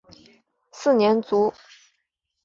[0.71, 1.53] 四年卒。